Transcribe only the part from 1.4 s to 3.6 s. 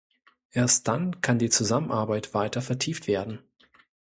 Zusammenarbeit weiter vertieft werden.